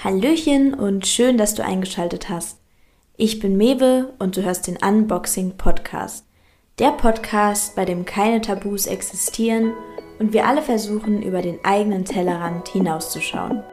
[0.00, 2.60] Hallöchen und schön, dass du eingeschaltet hast.
[3.16, 6.24] Ich bin Mewe und du hörst den Unboxing Podcast.
[6.78, 9.72] Der Podcast, bei dem keine Tabus existieren
[10.20, 13.64] und wir alle versuchen, über den eigenen Tellerrand hinauszuschauen.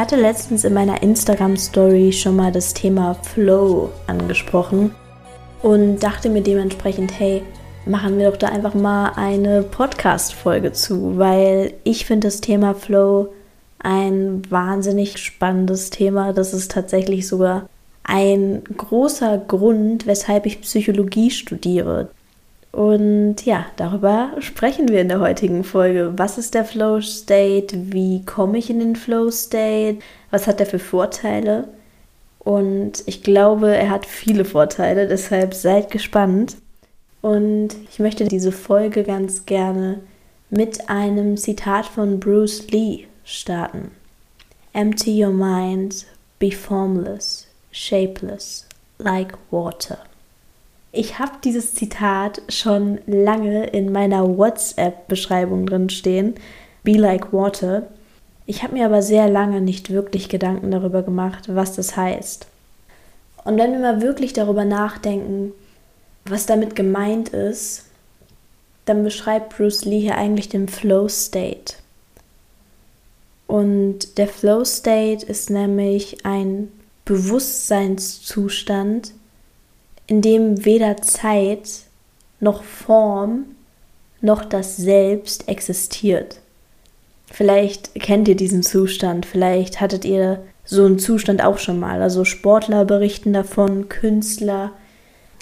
[0.00, 4.94] Hatte letztens in meiner Instagram-Story schon mal das Thema Flow angesprochen
[5.60, 7.42] und dachte mir dementsprechend, hey,
[7.84, 13.28] machen wir doch da einfach mal eine Podcast-Folge zu, weil ich finde das Thema Flow
[13.78, 16.32] ein wahnsinnig spannendes Thema.
[16.32, 17.68] Das ist tatsächlich sogar
[18.02, 22.08] ein großer Grund, weshalb ich Psychologie studiere.
[22.72, 26.12] Und ja, darüber sprechen wir in der heutigen Folge.
[26.16, 27.92] Was ist der Flow State?
[27.92, 29.98] Wie komme ich in den Flow State?
[30.30, 31.68] Was hat er für Vorteile?
[32.38, 36.56] Und ich glaube, er hat viele Vorteile, deshalb seid gespannt.
[37.22, 40.00] Und ich möchte diese Folge ganz gerne
[40.48, 43.90] mit einem Zitat von Bruce Lee starten.
[44.72, 46.06] Empty your mind,
[46.38, 48.66] be formless, shapeless,
[48.98, 49.98] like water.
[50.92, 56.34] Ich habe dieses Zitat schon lange in meiner WhatsApp-Beschreibung drin stehen.
[56.82, 57.86] Be like water.
[58.46, 62.48] Ich habe mir aber sehr lange nicht wirklich Gedanken darüber gemacht, was das heißt.
[63.44, 65.52] Und wenn wir mal wirklich darüber nachdenken,
[66.24, 67.84] was damit gemeint ist,
[68.84, 71.74] dann beschreibt Bruce Lee hier eigentlich den Flow State.
[73.46, 76.72] Und der Flow State ist nämlich ein
[77.04, 79.12] Bewusstseinszustand,
[80.10, 81.70] in dem weder Zeit
[82.40, 83.44] noch Form
[84.20, 86.40] noch das Selbst existiert.
[87.30, 92.02] Vielleicht kennt ihr diesen Zustand, vielleicht hattet ihr so einen Zustand auch schon mal.
[92.02, 94.72] Also Sportler berichten davon, Künstler,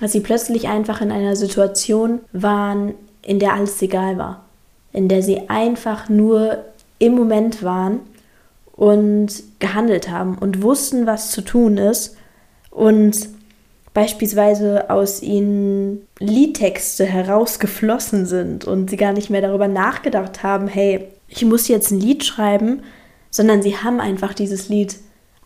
[0.01, 2.93] dass sie plötzlich einfach in einer Situation waren,
[3.23, 4.45] in der alles egal war,
[4.93, 6.63] in der sie einfach nur
[6.99, 8.01] im Moment waren
[8.73, 12.19] und gehandelt haben und wussten, was zu tun ist
[12.71, 13.38] und
[13.95, 21.09] beispielsweise aus ihnen Liedtexte herausgeflossen sind und sie gar nicht mehr darüber nachgedacht haben, hey,
[21.29, 22.83] ich muss jetzt ein Lied schreiben,
[23.31, 24.97] sondern sie haben einfach dieses Lied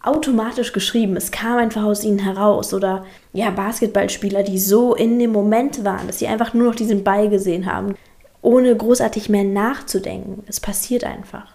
[0.02, 1.16] automatisch geschrieben.
[1.16, 2.74] Es kam einfach aus ihnen heraus.
[2.74, 7.04] Oder ja, Basketballspieler, die so in dem Moment waren, dass sie einfach nur noch diesen
[7.04, 7.94] Ball gesehen haben,
[8.40, 10.42] ohne großartig mehr nachzudenken.
[10.46, 11.54] Es passiert einfach.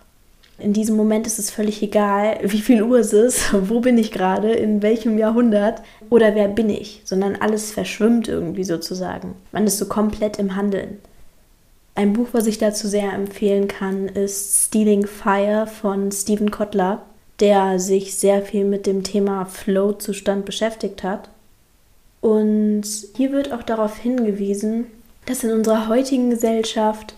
[0.60, 4.12] In diesem Moment ist es völlig egal, wie viel Uhr es ist, wo bin ich
[4.12, 9.36] gerade, in welchem Jahrhundert oder wer bin ich, sondern alles verschwimmt irgendwie sozusagen.
[9.52, 10.98] Man ist so komplett im Handeln.
[11.94, 17.04] Ein Buch, was ich dazu sehr empfehlen kann, ist Stealing Fire von Stephen Kotler,
[17.40, 21.30] der sich sehr viel mit dem Thema Flow-Zustand beschäftigt hat.
[22.22, 22.84] Und
[23.16, 24.88] hier wird auch darauf hingewiesen,
[25.26, 27.16] dass in unserer heutigen Gesellschaft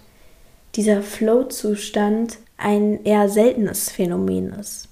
[0.76, 4.90] dieser Flow-Zustand ein eher seltenes Phänomen ist.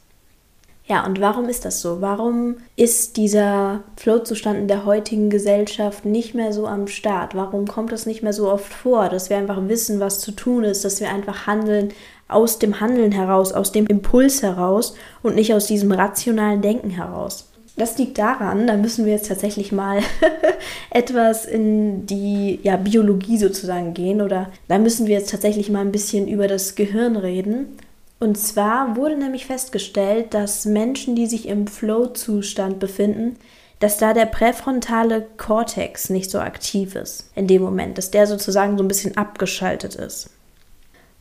[0.86, 2.00] Ja, und warum ist das so?
[2.00, 7.36] Warum ist dieser Flow-Zustand in der heutigen Gesellschaft nicht mehr so am Start?
[7.36, 10.64] Warum kommt es nicht mehr so oft vor, dass wir einfach wissen, was zu tun
[10.64, 11.90] ist, dass wir einfach handeln
[12.30, 17.50] aus dem Handeln heraus, aus dem Impuls heraus und nicht aus diesem rationalen Denken heraus?
[17.78, 20.02] Das liegt daran, da müssen wir jetzt tatsächlich mal
[20.90, 25.92] etwas in die ja, Biologie sozusagen gehen oder da müssen wir jetzt tatsächlich mal ein
[25.92, 27.78] bisschen über das Gehirn reden.
[28.20, 33.36] Und zwar wurde nämlich festgestellt, dass Menschen, die sich im Flow-Zustand befinden,
[33.80, 38.76] dass da der präfrontale Kortex nicht so aktiv ist in dem Moment, dass der sozusagen
[38.76, 40.32] so ein bisschen abgeschaltet ist.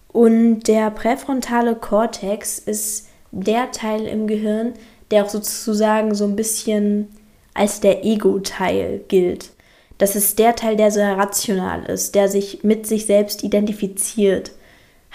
[0.09, 4.73] Und der präfrontale Kortex ist der Teil im Gehirn,
[5.11, 7.09] der auch sozusagen so ein bisschen
[7.55, 9.51] als der Ego-Teil gilt.
[9.99, 14.53] Das ist der Teil, der sehr rational ist, der sich mit sich selbst identifiziert.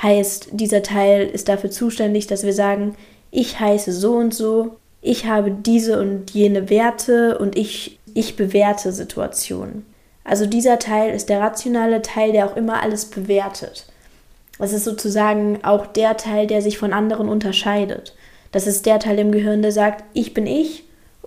[0.01, 2.95] Heißt, dieser Teil ist dafür zuständig, dass wir sagen,
[3.29, 8.91] ich heiße so und so, ich habe diese und jene Werte und ich, ich bewerte
[8.91, 9.85] Situationen.
[10.23, 13.85] Also dieser Teil ist der rationale Teil, der auch immer alles bewertet.
[14.59, 18.15] Das ist sozusagen auch der Teil, der sich von anderen unterscheidet.
[18.51, 20.83] Das ist der Teil im Gehirn, der sagt, ich bin ich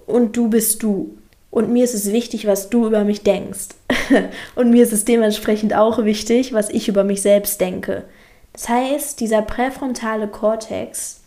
[0.06, 1.16] und du bist du.
[1.50, 3.68] Und mir ist es wichtig, was du über mich denkst.
[4.56, 8.04] und mir ist es dementsprechend auch wichtig, was ich über mich selbst denke.
[8.52, 11.20] Das heißt, dieser präfrontale Kortex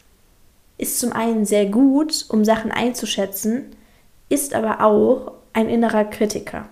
[0.77, 3.75] ist zum einen sehr gut, um Sachen einzuschätzen,
[4.29, 6.69] ist aber auch ein innerer Kritiker.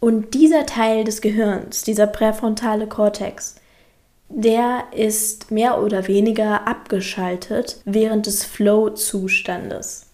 [0.00, 3.56] Und dieser Teil des Gehirns, dieser präfrontale Kortex,
[4.28, 10.06] der ist mehr oder weniger abgeschaltet während des Flow-Zustandes.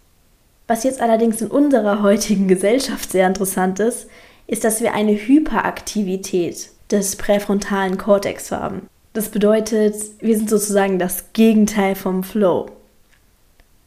[0.68, 4.06] Was jetzt allerdings in unserer heutigen Gesellschaft sehr interessant ist,
[4.46, 8.88] ist, dass wir eine Hyperaktivität des präfrontalen Kortex haben.
[9.12, 12.70] Das bedeutet, wir sind sozusagen das Gegenteil vom Flow.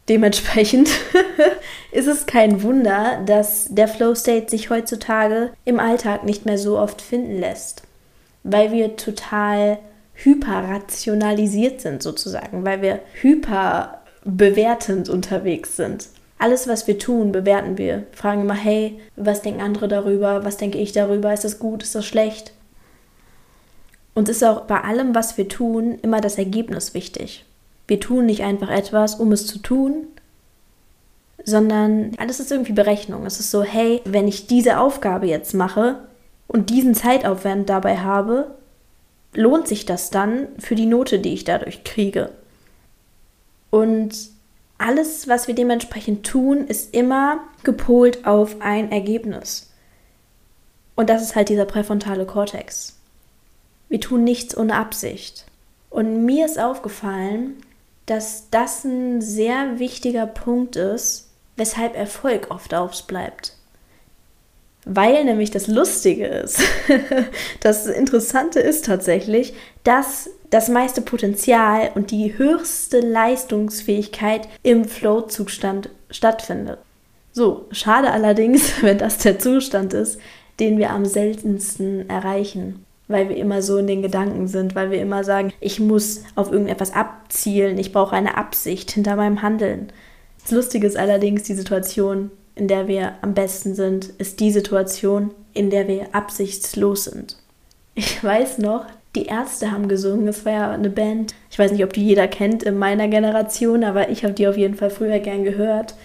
[0.07, 0.89] Dementsprechend
[1.92, 6.77] ist es kein Wunder, dass der Flow State sich heutzutage im Alltag nicht mehr so
[6.77, 7.83] oft finden lässt,
[8.44, 9.80] weil wir total
[10.15, 16.07] hyperrationalisiert sind sozusagen, weil wir hyperbewertend unterwegs sind.
[16.38, 18.03] Alles, was wir tun, bewerten wir.
[18.12, 20.44] Fragen immer, hey, was denken andere darüber?
[20.44, 21.33] Was denke ich darüber?
[21.33, 21.83] Ist das gut?
[21.83, 22.53] Ist das schlecht?
[24.13, 27.45] Und ist auch bei allem, was wir tun, immer das Ergebnis wichtig.
[27.88, 30.07] Wir tun nicht einfach etwas, um es zu tun,
[31.44, 33.25] sondern alles ist irgendwie Berechnung.
[33.25, 36.00] Es ist so, hey, wenn ich diese Aufgabe jetzt mache
[36.47, 38.56] und diesen Zeitaufwand dabei habe,
[39.35, 42.31] lohnt sich das dann für die Note, die ich dadurch kriege.
[43.69, 44.29] Und
[44.77, 49.71] alles, was wir dementsprechend tun, ist immer gepolt auf ein Ergebnis.
[50.95, 52.97] Und das ist halt dieser präfrontale Kortex.
[53.89, 55.45] Wir tun nichts ohne Absicht.
[55.89, 57.55] Und mir ist aufgefallen,
[58.05, 63.53] dass das ein sehr wichtiger Punkt ist, weshalb Erfolg oft ausbleibt.
[64.85, 66.61] Weil nämlich das Lustige ist,
[67.61, 69.53] das Interessante ist tatsächlich,
[69.83, 76.77] dass das meiste Potenzial und die höchste Leistungsfähigkeit im Flow-Zustand stattfindet.
[77.31, 80.19] So, schade allerdings, wenn das der Zustand ist,
[80.59, 85.01] den wir am seltensten erreichen, weil wir immer so in den Gedanken sind, weil wir
[85.01, 89.91] immer sagen, ich muss auf irgendetwas abzielen, ich brauche eine Absicht hinter meinem Handeln.
[90.41, 95.31] Das Lustige ist allerdings, die Situation, in der wir am besten sind, ist die Situation,
[95.53, 97.37] in der wir absichtslos sind.
[97.95, 98.85] Ich weiß noch,
[99.15, 100.27] die Ärzte haben gesungen.
[100.27, 101.33] Es war ja eine Band.
[101.49, 104.57] Ich weiß nicht, ob die jeder kennt in meiner Generation, aber ich habe die auf
[104.57, 105.95] jeden Fall früher gern gehört.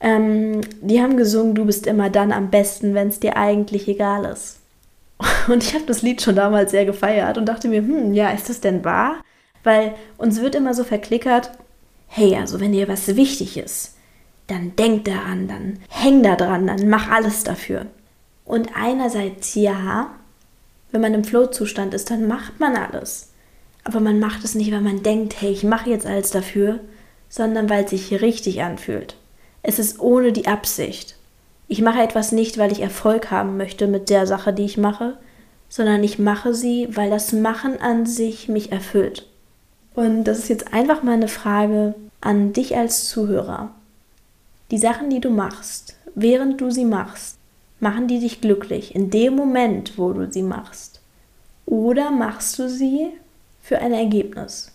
[0.00, 4.24] Ähm, die haben gesungen, du bist immer dann am besten, wenn es dir eigentlich egal
[4.24, 4.58] ist.
[5.48, 8.50] Und ich habe das Lied schon damals sehr gefeiert und dachte mir, hm, ja, ist
[8.50, 9.22] das denn wahr?
[9.64, 11.52] Weil uns wird immer so verklickert,
[12.06, 13.95] hey, also wenn dir was wichtig ist,
[14.46, 17.86] dann denk daran, dann häng da dran, dann mach alles dafür.
[18.44, 20.10] Und einerseits ja,
[20.92, 23.32] wenn man im Flow-Zustand ist, dann macht man alles.
[23.84, 26.80] Aber man macht es nicht, weil man denkt, hey, ich mache jetzt alles dafür,
[27.28, 29.16] sondern weil es sich richtig anfühlt.
[29.62, 31.16] Es ist ohne die Absicht.
[31.68, 35.18] Ich mache etwas nicht, weil ich Erfolg haben möchte mit der Sache, die ich mache,
[35.68, 39.26] sondern ich mache sie, weil das Machen an sich mich erfüllt.
[39.94, 43.70] Und das ist jetzt einfach mal eine Frage an dich als Zuhörer.
[44.70, 47.38] Die Sachen, die du machst, während du sie machst,
[47.78, 51.00] machen die dich glücklich in dem Moment, wo du sie machst?
[51.66, 53.08] Oder machst du sie
[53.60, 54.72] für ein Ergebnis?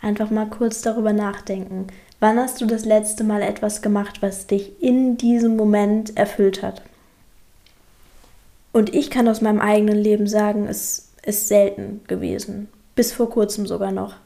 [0.00, 1.86] Einfach mal kurz darüber nachdenken.
[2.20, 6.82] Wann hast du das letzte Mal etwas gemacht, was dich in diesem Moment erfüllt hat?
[8.72, 12.68] Und ich kann aus meinem eigenen Leben sagen, es ist selten gewesen.
[12.94, 14.16] Bis vor kurzem sogar noch.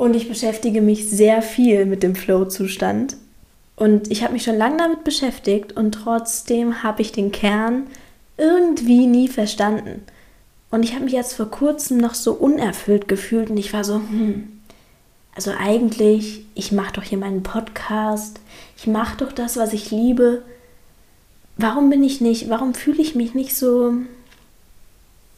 [0.00, 3.18] Und ich beschäftige mich sehr viel mit dem Flow-Zustand.
[3.76, 7.86] Und ich habe mich schon lange damit beschäftigt und trotzdem habe ich den Kern
[8.38, 10.02] irgendwie nie verstanden.
[10.70, 13.96] Und ich habe mich jetzt vor kurzem noch so unerfüllt gefühlt und ich war so,
[13.96, 14.48] hm,
[15.36, 18.40] also eigentlich, ich mache doch hier meinen Podcast,
[18.78, 20.40] ich mache doch das, was ich liebe.
[21.58, 23.92] Warum bin ich nicht, warum fühle ich mich nicht so,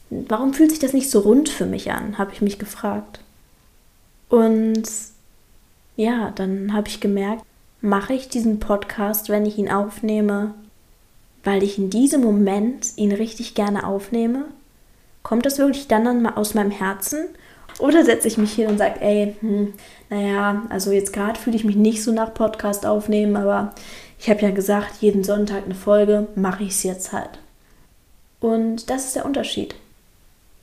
[0.09, 3.19] warum fühlt sich das nicht so rund für mich an, habe ich mich gefragt.
[4.33, 4.89] Und
[5.95, 7.43] ja, dann habe ich gemerkt,
[7.81, 10.55] mache ich diesen Podcast, wenn ich ihn aufnehme,
[11.43, 14.45] weil ich in diesem Moment ihn richtig gerne aufnehme?
[15.21, 17.27] Kommt das wirklich dann, dann mal aus meinem Herzen
[17.77, 19.73] oder setze ich mich hin und sage, ey, hm,
[20.09, 23.75] naja, also jetzt gerade fühle ich mich nicht so nach Podcast aufnehmen, aber
[24.17, 27.37] ich habe ja gesagt, jeden Sonntag eine Folge, mache ich es jetzt halt.
[28.39, 29.75] Und das ist der Unterschied.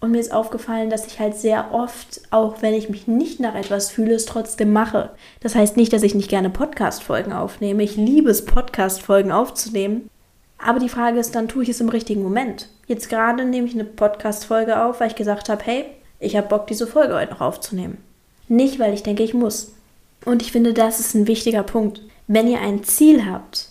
[0.01, 3.55] Und mir ist aufgefallen, dass ich halt sehr oft, auch wenn ich mich nicht nach
[3.55, 5.11] etwas fühle, es trotzdem mache.
[5.41, 7.83] Das heißt nicht, dass ich nicht gerne Podcast-Folgen aufnehme.
[7.83, 10.09] Ich liebe es, Podcast-Folgen aufzunehmen.
[10.57, 12.69] Aber die Frage ist, dann tue ich es im richtigen Moment.
[12.87, 15.85] Jetzt gerade nehme ich eine Podcast-Folge auf, weil ich gesagt habe, hey,
[16.19, 17.99] ich habe Bock, diese Folge heute noch aufzunehmen.
[18.49, 19.73] Nicht, weil ich denke, ich muss.
[20.25, 22.01] Und ich finde, das ist ein wichtiger Punkt.
[22.27, 23.69] Wenn ihr ein Ziel habt,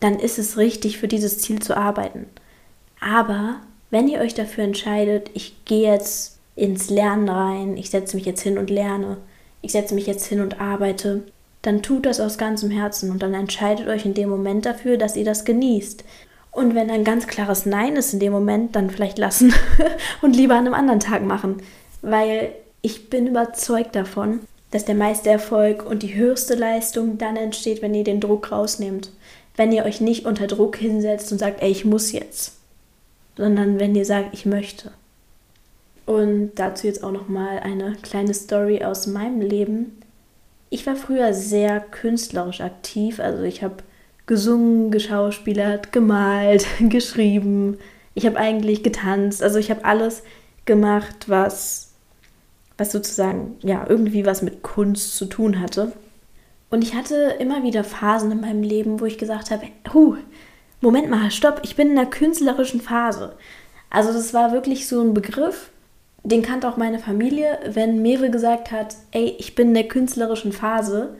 [0.00, 2.26] dann ist es richtig, für dieses Ziel zu arbeiten.
[3.00, 3.56] Aber
[3.90, 8.42] wenn ihr euch dafür entscheidet, ich gehe jetzt ins Lernen rein, ich setze mich jetzt
[8.42, 9.18] hin und lerne,
[9.62, 11.22] ich setze mich jetzt hin und arbeite,
[11.62, 15.16] dann tut das aus ganzem Herzen und dann entscheidet euch in dem Moment dafür, dass
[15.16, 16.04] ihr das genießt
[16.52, 19.52] Und wenn ein ganz klares Nein ist in dem Moment, dann vielleicht lassen
[20.22, 21.62] und lieber an einem anderen Tag machen.
[22.02, 27.82] Weil ich bin überzeugt davon, dass der meiste Erfolg und die höchste Leistung dann entsteht,
[27.82, 29.10] wenn ihr den Druck rausnehmt.
[29.56, 32.59] Wenn ihr euch nicht unter Druck hinsetzt und sagt, ey, ich muss jetzt.
[33.40, 34.92] Sondern wenn ihr sagt, ich möchte.
[36.04, 40.02] Und dazu jetzt auch noch mal eine kleine Story aus meinem Leben.
[40.68, 43.76] Ich war früher sehr künstlerisch aktiv, also ich habe
[44.26, 47.78] gesungen, geschauspielert, gemalt, geschrieben.
[48.14, 50.22] Ich habe eigentlich getanzt, also ich habe alles
[50.66, 51.94] gemacht, was
[52.76, 55.92] was sozusagen ja irgendwie was mit Kunst zu tun hatte.
[56.70, 60.16] Und ich hatte immer wieder Phasen in meinem Leben, wo ich gesagt habe, huh,
[60.80, 63.34] Moment mal, stopp, ich bin in einer künstlerischen Phase.
[63.90, 65.70] Also das war wirklich so ein Begriff,
[66.22, 70.52] den kannte auch meine Familie, wenn Mewe gesagt hat, ey, ich bin in der künstlerischen
[70.52, 71.16] Phase,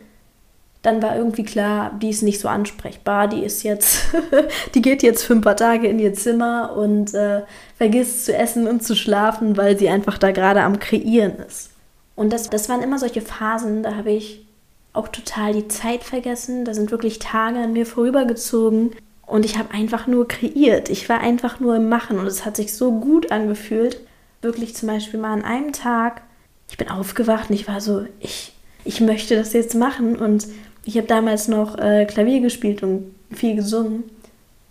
[0.83, 4.15] dann war irgendwie klar, die ist nicht so ansprechbar, die ist jetzt,
[4.75, 7.43] die geht jetzt für ein paar Tage in ihr Zimmer und äh,
[7.77, 11.71] vergisst zu essen und zu schlafen, weil sie einfach da gerade am Kreieren ist.
[12.17, 14.47] Und das, das waren immer solche Phasen, da habe ich
[14.93, 18.93] auch total die Zeit vergessen, da sind wirklich Tage an mir vorübergezogen
[19.31, 22.57] und ich habe einfach nur kreiert, ich war einfach nur im Machen und es hat
[22.57, 24.01] sich so gut angefühlt
[24.43, 26.23] wirklich zum Beispiel mal an einem Tag,
[26.71, 28.53] ich bin aufgewacht und ich war so, ich,
[28.85, 30.17] ich möchte das jetzt machen.
[30.17, 30.47] Und
[30.85, 34.05] ich habe damals noch äh, Klavier gespielt und viel gesungen.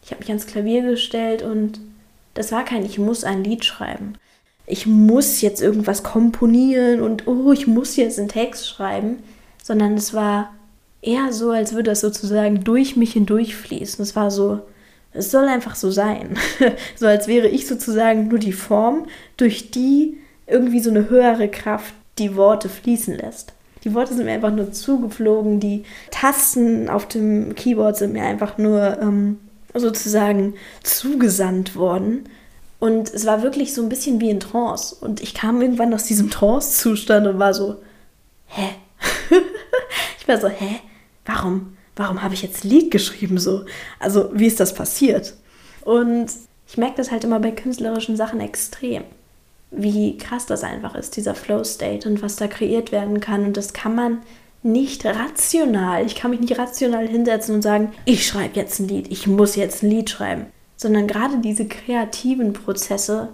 [0.03, 1.79] Ich habe mich ans Klavier gestellt und
[2.33, 4.13] das war kein, ich muss ein Lied schreiben.
[4.65, 9.21] Ich muss jetzt irgendwas komponieren und oh, ich muss jetzt einen Text schreiben,
[9.63, 10.53] sondern es war
[11.01, 14.01] eher so, als würde das sozusagen durch mich hindurchfließen.
[14.01, 14.60] Es war so,
[15.13, 16.38] es soll einfach so sein.
[16.96, 21.94] so als wäre ich sozusagen nur die Form, durch die irgendwie so eine höhere Kraft
[22.18, 23.53] die Worte fließen lässt.
[23.84, 28.58] Die Worte sind mir einfach nur zugeflogen, die Tasten auf dem Keyboard sind mir einfach
[28.58, 29.39] nur ähm,
[29.74, 32.27] sozusagen zugesandt worden.
[32.79, 34.96] Und es war wirklich so ein bisschen wie in Trance.
[35.00, 37.77] Und ich kam irgendwann aus diesem Trance-Zustand und war so,
[38.48, 38.70] hä?
[40.20, 40.82] ich war so, hä?
[41.29, 41.77] Warum?
[42.00, 43.65] warum habe ich jetzt Lied geschrieben so?
[44.00, 45.36] Also, wie ist das passiert?
[45.83, 46.27] Und
[46.67, 49.03] ich merke das halt immer bei künstlerischen Sachen extrem,
[49.69, 53.43] wie krass das einfach ist, dieser Flow-State und was da kreiert werden kann.
[53.43, 54.19] Und das kann man
[54.63, 59.12] nicht rational, ich kann mich nicht rational hinsetzen und sagen, ich schreibe jetzt ein Lied,
[59.12, 60.45] ich muss jetzt ein Lied schreiben.
[60.77, 63.29] Sondern gerade diese kreativen Prozesse,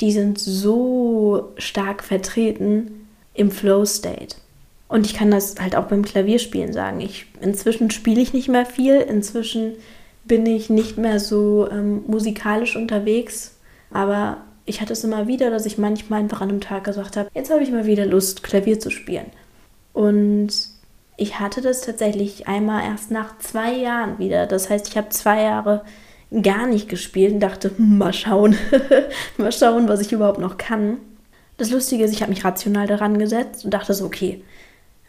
[0.00, 4.36] die sind so stark vertreten im Flow-State.
[4.88, 7.00] Und ich kann das halt auch beim Klavierspielen sagen.
[7.00, 8.96] Ich, inzwischen spiele ich nicht mehr viel.
[8.96, 9.72] Inzwischen
[10.24, 13.56] bin ich nicht mehr so ähm, musikalisch unterwegs.
[13.90, 17.30] Aber ich hatte es immer wieder, dass ich manchmal einfach an einem Tag gesagt habe,
[17.34, 19.26] jetzt habe ich mal wieder Lust, Klavier zu spielen.
[19.92, 20.52] Und
[21.16, 24.46] ich hatte das tatsächlich einmal erst nach zwei Jahren wieder.
[24.46, 25.84] Das heißt, ich habe zwei Jahre
[26.42, 28.56] gar nicht gespielt und dachte, hm, mal schauen,
[29.36, 30.98] mal schauen, was ich überhaupt noch kann.
[31.56, 34.42] Das Lustige ist, ich habe mich rational daran gesetzt und dachte so, okay,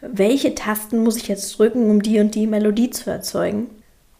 [0.00, 3.70] welche Tasten muss ich jetzt drücken, um die und die Melodie zu erzeugen?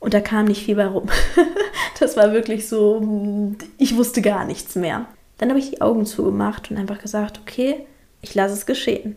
[0.00, 1.08] Und da kam nicht viel bei rum.
[2.00, 5.06] das war wirklich so, ich wusste gar nichts mehr.
[5.38, 7.86] Dann habe ich die Augen zugemacht und einfach gesagt, okay,
[8.22, 9.16] ich lasse es geschehen.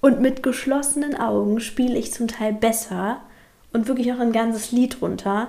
[0.00, 3.20] Und mit geschlossenen Augen spiele ich zum Teil besser
[3.72, 5.48] und wirklich auch ein ganzes Lied runter,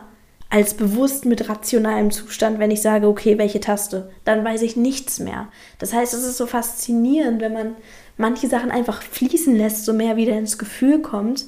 [0.50, 5.20] als bewusst mit rationalem Zustand, wenn ich sage, okay, welche Taste, dann weiß ich nichts
[5.20, 5.48] mehr.
[5.80, 7.76] Das heißt, es ist so faszinierend, wenn man
[8.18, 11.46] manche Sachen einfach fließen lässt, so mehr wieder ins Gefühl kommt,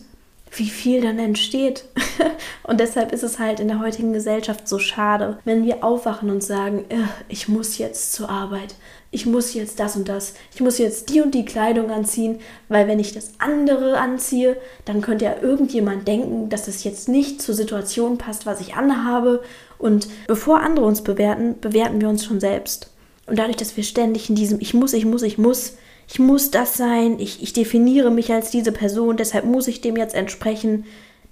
[0.51, 1.86] wie viel dann entsteht.
[2.63, 6.44] und deshalb ist es halt in der heutigen Gesellschaft so schade, wenn wir aufwachen und
[6.44, 6.86] sagen,
[7.27, 8.75] ich muss jetzt zur Arbeit,
[9.09, 12.87] ich muss jetzt das und das, ich muss jetzt die und die Kleidung anziehen, weil
[12.87, 17.55] wenn ich das andere anziehe, dann könnte ja irgendjemand denken, dass das jetzt nicht zur
[17.55, 19.41] Situation passt, was ich anhabe.
[19.77, 22.91] Und bevor andere uns bewerten, bewerten wir uns schon selbst.
[23.27, 25.73] Und dadurch, dass wir ständig in diesem Ich muss, ich muss, ich muss,
[26.09, 29.95] ich muss das sein, ich, ich definiere mich als diese Person, deshalb muss ich dem
[29.95, 30.85] jetzt entsprechen.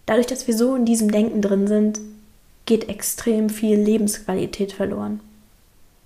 [0.06, 2.00] Dadurch, dass wir so in diesem Denken drin sind,
[2.66, 5.20] geht extrem viel Lebensqualität verloren.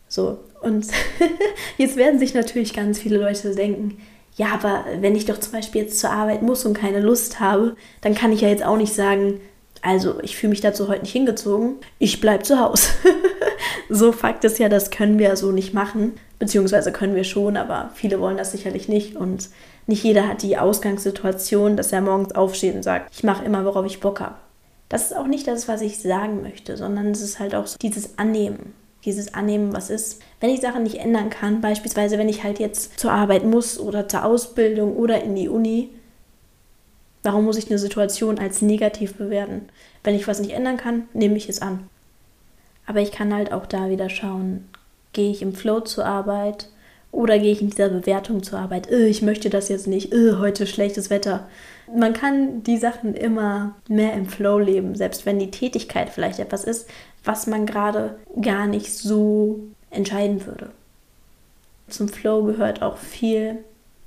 [0.09, 0.87] So, und
[1.77, 3.97] jetzt werden sich natürlich ganz viele Leute denken,
[4.35, 7.75] ja, aber wenn ich doch zum Beispiel jetzt zur Arbeit muss und keine Lust habe,
[8.01, 9.39] dann kann ich ja jetzt auch nicht sagen,
[9.81, 12.89] also ich fühle mich dazu heute nicht hingezogen, ich bleibe zu Hause.
[13.89, 16.13] so Fakt ist ja, das können wir so nicht machen.
[16.37, 19.15] Beziehungsweise können wir schon, aber viele wollen das sicherlich nicht.
[19.15, 19.49] Und
[19.87, 23.85] nicht jeder hat die Ausgangssituation, dass er morgens aufsteht und sagt, ich mache immer, worauf
[23.85, 24.35] ich Bock habe.
[24.87, 27.77] Das ist auch nicht das, was ich sagen möchte, sondern es ist halt auch so
[27.77, 28.73] dieses Annehmen.
[29.05, 30.21] Dieses Annehmen, was ist.
[30.39, 34.07] Wenn ich Sachen nicht ändern kann, beispielsweise wenn ich halt jetzt zur Arbeit muss oder
[34.07, 35.89] zur Ausbildung oder in die Uni,
[37.23, 39.69] warum muss ich eine Situation als negativ bewerten?
[40.03, 41.87] Wenn ich was nicht ändern kann, nehme ich es an.
[42.85, 44.67] Aber ich kann halt auch da wieder schauen,
[45.13, 46.69] gehe ich im Flow zur Arbeit
[47.11, 50.35] oder gehe ich in dieser Bewertung zur Arbeit, äh, ich möchte das jetzt nicht, äh,
[50.37, 51.47] heute schlechtes Wetter.
[51.93, 56.63] Man kann die Sachen immer mehr im Flow leben, selbst wenn die Tätigkeit vielleicht etwas
[56.63, 56.87] ist,
[57.23, 59.59] was man gerade gar nicht so
[59.89, 60.71] entscheiden würde.
[61.87, 63.63] Zum Flow gehört auch viel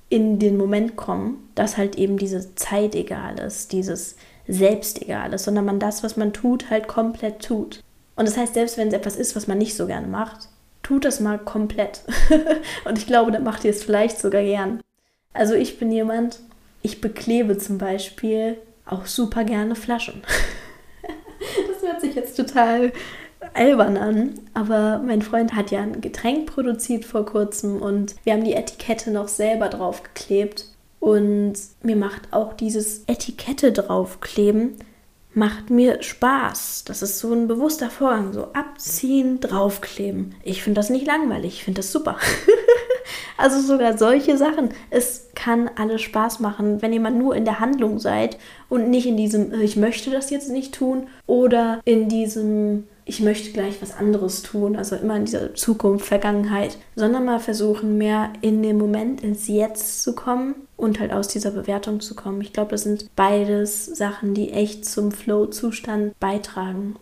[0.09, 4.17] in den Moment kommen, dass halt eben diese Zeit egal ist, dieses
[4.47, 7.83] Selbst egal ist, sondern man das, was man tut, halt komplett tut.
[8.15, 10.49] Und das heißt, selbst wenn es etwas ist, was man nicht so gerne macht,
[10.83, 12.03] tut das mal komplett.
[12.85, 14.81] und ich glaube, dann macht ihr es vielleicht sogar gern.
[15.33, 16.41] Also ich bin jemand,
[16.83, 20.23] ich beklebe zum Beispiel auch super gerne Flaschen.
[22.03, 22.93] sich jetzt total
[23.55, 28.45] albern an, aber mein Freund hat ja ein Getränk produziert vor kurzem und wir haben
[28.45, 30.67] die Etikette noch selber draufgeklebt.
[31.01, 34.77] Und mir macht auch dieses Etikette draufkleben
[35.35, 36.85] macht mir Spaß.
[36.85, 38.33] Das ist so ein bewusster Vorgang.
[38.33, 40.35] So abziehen, draufkleben.
[40.43, 41.55] Ich finde das nicht langweilig.
[41.55, 42.19] Ich finde das super.
[43.37, 44.71] also sogar solche Sachen.
[44.91, 49.07] Es kann alles Spaß machen, wenn ihr mal nur in der Handlung seid und nicht
[49.07, 53.81] in diesem, äh, ich möchte das jetzt nicht tun oder in diesem, ich möchte gleich
[53.81, 58.79] was anderes tun, also immer in dieser Zukunft, Vergangenheit, sondern mal versuchen, mehr in den
[58.79, 62.41] Moment, ins Jetzt zu kommen und halt aus dieser Bewertung zu kommen.
[62.41, 66.97] Ich glaube, das sind beides Sachen, die echt zum Flow-Zustand beitragen.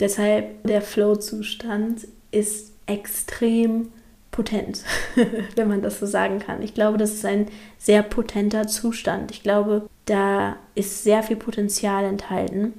[0.00, 3.88] Deshalb der Flow-Zustand ist extrem
[4.36, 4.84] potent,
[5.56, 6.62] wenn man das so sagen kann.
[6.62, 7.46] Ich glaube, das ist ein
[7.78, 9.30] sehr potenter Zustand.
[9.32, 12.74] Ich glaube, da ist sehr viel Potenzial enthalten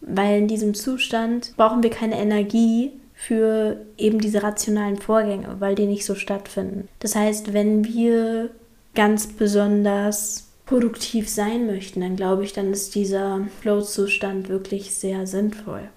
[0.00, 5.86] weil in diesem Zustand brauchen wir keine Energie für eben diese rationalen Vorgänge, weil die
[5.86, 6.88] nicht so stattfinden.
[7.00, 8.50] Das heißt, wenn wir
[8.94, 15.88] ganz besonders produktiv sein möchten, dann glaube ich, dann ist dieser Flow-Zustand wirklich sehr sinnvoll.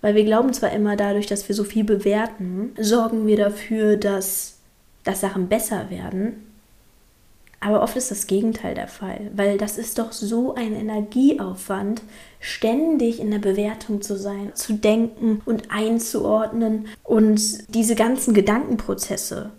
[0.00, 4.58] Weil wir glauben zwar immer dadurch, dass wir so viel bewerten, sorgen wir dafür, dass,
[5.04, 6.46] dass Sachen besser werden,
[7.60, 12.00] aber oft ist das Gegenteil der Fall, weil das ist doch so ein Energieaufwand,
[12.40, 19.50] ständig in der Bewertung zu sein, zu denken und einzuordnen und diese ganzen Gedankenprozesse,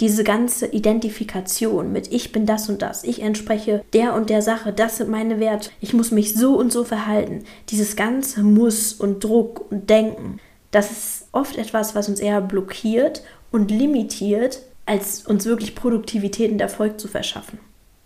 [0.00, 4.72] diese ganze Identifikation mit ich bin das und das, ich entspreche der und der Sache,
[4.72, 9.22] das sind meine Werte, ich muss mich so und so verhalten, dieses ganze Muss und
[9.22, 15.46] Druck und Denken, das ist oft etwas, was uns eher blockiert und limitiert, als uns
[15.46, 17.60] wirklich Produktivität und Erfolg zu verschaffen.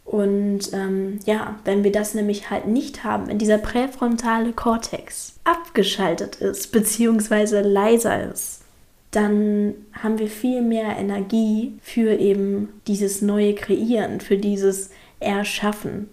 [0.05, 6.37] Und ähm, ja, wenn wir das nämlich halt nicht haben, wenn dieser präfrontale Kortex abgeschaltet
[6.37, 8.62] ist, beziehungsweise leiser ist,
[9.11, 16.09] dann haben wir viel mehr Energie für eben dieses neue Kreieren, für dieses Erschaffen.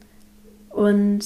[0.70, 1.26] Und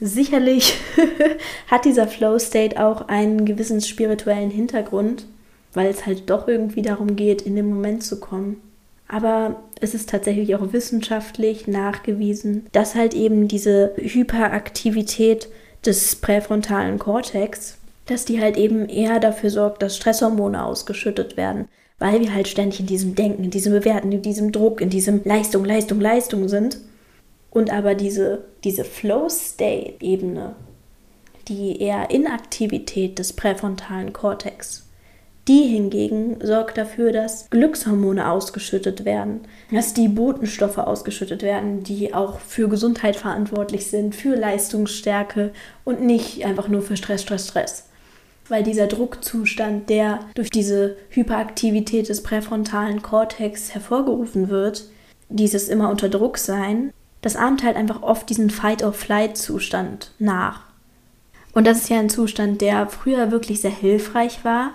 [0.00, 0.74] sicherlich
[1.66, 5.26] hat dieser Flow State auch einen gewissen spirituellen Hintergrund,
[5.72, 8.60] weil es halt doch irgendwie darum geht, in den Moment zu kommen.
[9.08, 15.48] Aber es ist tatsächlich auch wissenschaftlich nachgewiesen, dass halt eben diese Hyperaktivität
[15.84, 17.78] des präfrontalen Kortex,
[18.10, 21.68] dass die halt eben eher dafür sorgt, dass Stresshormone ausgeschüttet werden,
[21.98, 25.22] weil wir halt ständig in diesem Denken, in diesem Bewerten, in diesem Druck, in diesem
[25.24, 26.78] Leistung, Leistung, Leistung sind.
[27.50, 30.54] Und aber diese, diese Flow-State-Ebene,
[31.48, 34.84] die eher Inaktivität des präfrontalen Kortex
[35.50, 39.40] die hingegen sorgt dafür, dass Glückshormone ausgeschüttet werden,
[39.72, 45.52] dass die Botenstoffe ausgeschüttet werden, die auch für Gesundheit verantwortlich sind, für Leistungsstärke
[45.84, 47.89] und nicht einfach nur für Stress, Stress, Stress.
[48.50, 54.84] Weil dieser Druckzustand, der durch diese Hyperaktivität des präfrontalen Kortex hervorgerufen wird,
[55.30, 60.64] dieses immer unter Druck sein, das ahmt halt einfach oft diesen Fight-or-Flight-Zustand nach.
[61.52, 64.72] Und das ist ja ein Zustand, der früher wirklich sehr hilfreich war,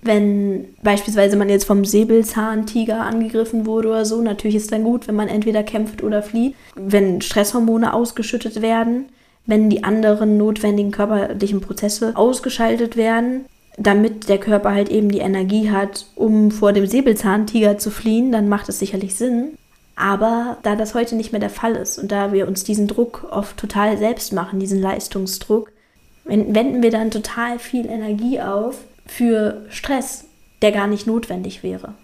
[0.00, 5.16] wenn beispielsweise man jetzt vom Säbelzahntiger angegriffen wurde oder so, natürlich ist dann gut, wenn
[5.16, 6.54] man entweder kämpft oder flieht.
[6.76, 9.06] Wenn Stresshormone ausgeschüttet werden,
[9.48, 13.46] wenn die anderen notwendigen körperlichen Prozesse ausgeschaltet werden,
[13.78, 18.48] damit der Körper halt eben die Energie hat, um vor dem Säbelzahntiger zu fliehen, dann
[18.48, 19.56] macht es sicherlich Sinn.
[19.96, 23.26] Aber da das heute nicht mehr der Fall ist und da wir uns diesen Druck
[23.30, 25.72] oft total selbst machen, diesen Leistungsdruck,
[26.24, 30.26] wenden wir dann total viel Energie auf, für Stress,
[30.60, 31.94] der gar nicht notwendig wäre.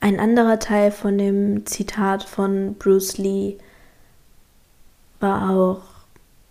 [0.00, 3.56] Ein anderer Teil von dem Zitat von Bruce Lee
[5.20, 5.82] war auch,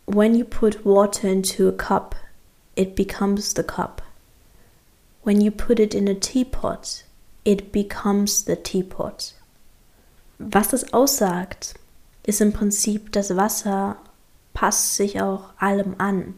[0.06, 2.16] When you put water into a cup,
[2.76, 4.02] it becomes the cup.
[5.24, 7.04] When you put it in a teapot,
[7.44, 9.34] it becomes the teapot.
[10.40, 11.74] Was das aussagt,
[12.26, 13.98] ist im Prinzip, das Wasser
[14.54, 16.36] passt sich auch allem an.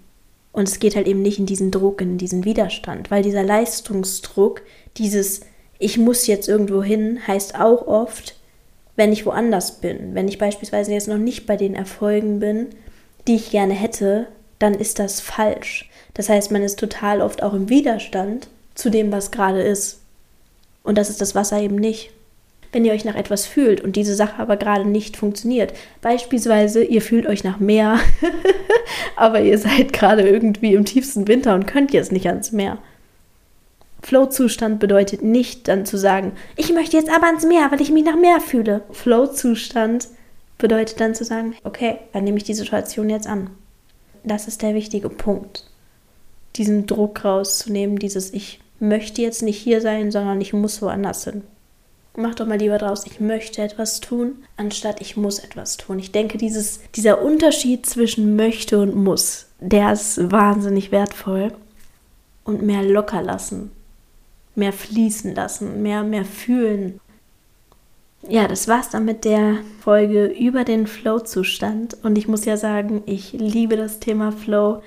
[0.51, 4.61] Und es geht halt eben nicht in diesen Druck, in diesen Widerstand, weil dieser Leistungsdruck,
[4.97, 5.41] dieses
[5.77, 8.38] Ich muss jetzt irgendwo hin, heißt auch oft,
[8.99, 10.13] wenn ich woanders bin.
[10.13, 12.67] Wenn ich beispielsweise jetzt noch nicht bei den Erfolgen bin,
[13.29, 14.27] die ich gerne hätte,
[14.59, 15.89] dann ist das falsch.
[16.15, 20.01] Das heißt, man ist total oft auch im Widerstand zu dem, was gerade ist.
[20.83, 22.12] Und das ist das Wasser eben nicht.
[22.73, 27.01] Wenn ihr euch nach etwas fühlt und diese Sache aber gerade nicht funktioniert, beispielsweise ihr
[27.01, 27.99] fühlt euch nach Meer,
[29.15, 32.79] aber ihr seid gerade irgendwie im tiefsten Winter und könnt jetzt nicht ans Meer.
[34.01, 38.05] Flow-Zustand bedeutet nicht dann zu sagen, ich möchte jetzt aber ans Meer, weil ich mich
[38.05, 38.81] nach Meer fühle.
[38.91, 40.07] Flow-Zustand
[40.57, 43.49] bedeutet dann zu sagen, okay, dann nehme ich die Situation jetzt an.
[44.23, 45.65] Das ist der wichtige Punkt.
[46.55, 51.43] Diesen Druck rauszunehmen, dieses Ich möchte jetzt nicht hier sein, sondern ich muss woanders hin.
[52.15, 55.99] Mach doch mal lieber draus, ich möchte etwas tun, anstatt ich muss etwas tun.
[55.99, 61.53] Ich denke, dieses, dieser Unterschied zwischen möchte und muss, der ist wahnsinnig wertvoll.
[62.43, 63.71] Und mehr locker lassen,
[64.55, 66.99] mehr fließen lassen, mehr, mehr fühlen.
[68.27, 71.97] Ja, das war's dann mit der Folge über den Flow-Zustand.
[72.03, 74.81] Und ich muss ja sagen, ich liebe das Thema Flow.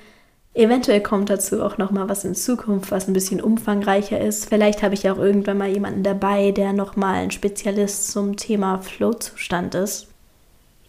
[0.53, 4.47] Eventuell kommt dazu auch noch mal was in Zukunft, was ein bisschen umfangreicher ist.
[4.47, 8.77] Vielleicht habe ich auch irgendwann mal jemanden dabei, der noch mal ein Spezialist zum Thema
[8.79, 10.07] Flow-Zustand ist.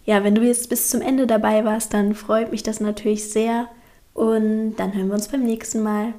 [0.05, 3.67] Ja, wenn du jetzt bis zum Ende dabei warst, dann freut mich das natürlich sehr
[4.13, 6.13] und dann hören wir uns beim nächsten Mal.